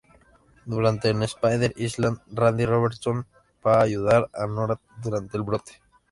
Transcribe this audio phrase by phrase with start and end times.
[0.65, 3.27] Durante en "Spider-Island", Randy Robertson
[3.63, 5.79] va a ayudar a Norah durante el brote.